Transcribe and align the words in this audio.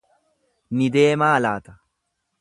Ni 0.79 0.87
deemaa 0.95 1.31
laata? 1.47 1.77